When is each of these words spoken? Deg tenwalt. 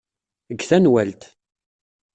Deg 0.49 0.59
tenwalt. 0.69 1.21